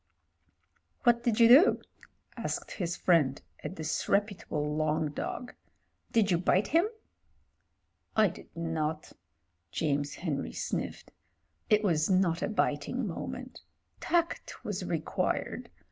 [1.03, 1.79] "What did you do?"
[2.35, 5.53] asked his Friend, a disrepu table "long dog."
[6.11, 6.87] "Did you bite him?"
[8.15, 9.13] "I did not"
[9.71, 11.11] James Henry sniffed.
[11.69, 13.61] "It was not a biting moment.
[13.99, 15.69] Tact was required.